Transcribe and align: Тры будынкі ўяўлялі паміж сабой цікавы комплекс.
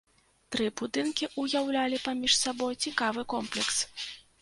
Тры 0.55 0.69
будынкі 0.81 1.29
ўяўлялі 1.45 2.01
паміж 2.09 2.39
сабой 2.43 2.73
цікавы 2.83 3.31
комплекс. 3.37 3.77